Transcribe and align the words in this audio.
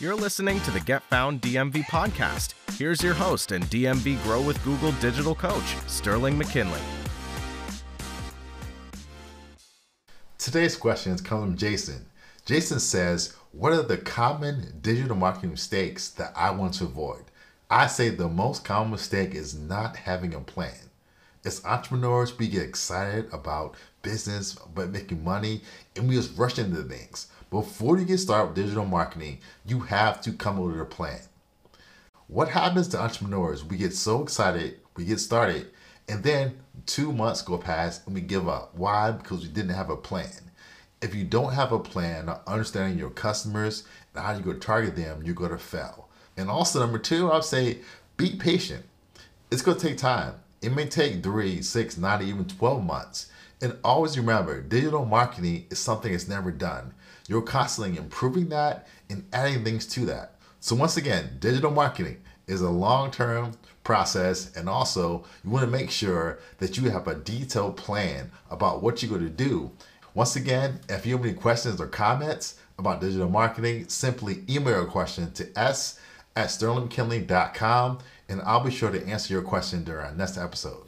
You're 0.00 0.14
listening 0.14 0.60
to 0.60 0.70
the 0.70 0.78
Get 0.78 1.02
Found 1.10 1.42
DMV 1.42 1.82
podcast. 1.86 2.54
Here's 2.78 3.02
your 3.02 3.14
host 3.14 3.50
and 3.50 3.64
DMV 3.64 4.22
Grow 4.22 4.40
with 4.40 4.62
Google 4.62 4.92
digital 5.00 5.34
coach, 5.34 5.74
Sterling 5.88 6.38
McKinley. 6.38 6.78
Today's 10.38 10.76
questions 10.76 11.20
come 11.20 11.40
from 11.40 11.56
Jason. 11.56 12.06
Jason 12.46 12.78
says, 12.78 13.34
What 13.50 13.72
are 13.72 13.82
the 13.82 13.96
common 13.96 14.78
digital 14.82 15.16
marketing 15.16 15.50
mistakes 15.50 16.10
that 16.10 16.32
I 16.36 16.52
want 16.52 16.74
to 16.74 16.84
avoid? 16.84 17.24
I 17.68 17.88
say 17.88 18.10
the 18.10 18.28
most 18.28 18.64
common 18.64 18.92
mistake 18.92 19.34
is 19.34 19.58
not 19.58 19.96
having 19.96 20.32
a 20.32 20.38
plan. 20.38 20.87
As 21.44 21.64
entrepreneurs, 21.64 22.36
we 22.36 22.48
get 22.48 22.62
excited 22.62 23.32
about 23.32 23.76
business, 24.02 24.54
about 24.54 24.90
making 24.90 25.22
money, 25.22 25.62
and 25.94 26.08
we 26.08 26.16
just 26.16 26.36
rush 26.36 26.58
into 26.58 26.82
things. 26.82 27.28
Before 27.50 27.98
you 27.98 28.04
get 28.04 28.18
started 28.18 28.48
with 28.48 28.56
digital 28.56 28.84
marketing, 28.84 29.38
you 29.64 29.80
have 29.80 30.20
to 30.22 30.32
come 30.32 30.58
up 30.58 30.64
with 30.64 30.80
a 30.80 30.84
plan. 30.84 31.20
What 32.26 32.48
happens 32.48 32.88
to 32.88 33.00
entrepreneurs? 33.00 33.64
We 33.64 33.76
get 33.76 33.94
so 33.94 34.22
excited, 34.22 34.80
we 34.96 35.04
get 35.04 35.20
started, 35.20 35.70
and 36.08 36.22
then 36.22 36.58
two 36.86 37.12
months 37.12 37.42
go 37.42 37.56
past 37.56 38.04
and 38.06 38.14
we 38.14 38.20
give 38.20 38.48
up. 38.48 38.74
Why? 38.74 39.12
Because 39.12 39.42
we 39.42 39.48
didn't 39.48 39.74
have 39.74 39.90
a 39.90 39.96
plan. 39.96 40.50
If 41.00 41.14
you 41.14 41.24
don't 41.24 41.52
have 41.52 41.70
a 41.70 41.78
plan, 41.78 42.28
understanding 42.46 42.98
your 42.98 43.10
customers 43.10 43.84
and 44.14 44.24
how 44.24 44.32
you 44.32 44.40
go 44.40 44.54
target 44.54 44.96
them, 44.96 45.22
you're 45.24 45.34
going 45.34 45.52
to 45.52 45.58
fail. 45.58 46.08
And 46.36 46.50
also, 46.50 46.80
number 46.80 46.98
two, 46.98 47.30
I'll 47.30 47.42
say 47.42 47.78
be 48.16 48.34
patient. 48.36 48.84
It's 49.50 49.62
going 49.62 49.78
to 49.78 49.88
take 49.88 49.98
time. 49.98 50.34
It 50.60 50.74
may 50.74 50.86
take 50.86 51.22
three, 51.22 51.62
six, 51.62 51.96
not 51.96 52.22
even 52.22 52.44
12 52.44 52.84
months. 52.84 53.30
And 53.60 53.76
always 53.82 54.18
remember, 54.18 54.60
digital 54.60 55.04
marketing 55.04 55.66
is 55.70 55.78
something 55.78 56.12
that's 56.12 56.28
never 56.28 56.50
done. 56.50 56.94
You're 57.26 57.42
constantly 57.42 57.98
improving 57.98 58.48
that 58.50 58.86
and 59.10 59.26
adding 59.32 59.64
things 59.64 59.86
to 59.88 60.06
that. 60.06 60.34
So, 60.60 60.74
once 60.76 60.96
again, 60.96 61.36
digital 61.40 61.70
marketing 61.70 62.22
is 62.46 62.60
a 62.60 62.70
long 62.70 63.10
term 63.10 63.52
process. 63.84 64.54
And 64.56 64.68
also, 64.68 65.24
you 65.44 65.50
want 65.50 65.64
to 65.64 65.70
make 65.70 65.90
sure 65.90 66.38
that 66.58 66.76
you 66.76 66.90
have 66.90 67.06
a 67.08 67.14
detailed 67.14 67.76
plan 67.76 68.30
about 68.50 68.82
what 68.82 69.02
you're 69.02 69.10
going 69.10 69.22
to 69.22 69.44
do. 69.44 69.70
Once 70.14 70.36
again, 70.36 70.80
if 70.88 71.06
you 71.06 71.16
have 71.16 71.24
any 71.24 71.34
questions 71.34 71.80
or 71.80 71.86
comments 71.86 72.56
about 72.78 73.00
digital 73.00 73.28
marketing, 73.28 73.88
simply 73.88 74.44
email 74.48 74.82
a 74.82 74.86
question 74.86 75.32
to 75.32 75.58
s 75.58 75.98
at 76.34 76.48
sterlingmckinley.com 76.48 77.98
and 78.28 78.42
I'll 78.42 78.64
be 78.64 78.70
sure 78.70 78.90
to 78.90 79.06
answer 79.06 79.32
your 79.32 79.42
question 79.42 79.84
during 79.84 80.04
our 80.06 80.14
next 80.14 80.36
episode. 80.36 80.84